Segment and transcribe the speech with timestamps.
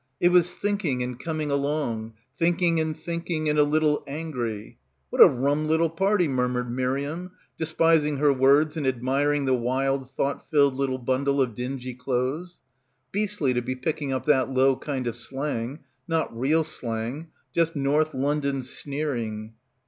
[0.19, 4.79] It was thinking and coming along, thinking and thinking and a little angry.
[5.11, 10.49] What a rum little party, murmured Miriam, despising her words and admiring the wild thought
[10.49, 12.63] filled little bundle of dingy clothes.
[13.11, 17.27] Beastly, to be picking up that low kind of slang— not real slang.
[17.53, 19.53] Just North London sneering.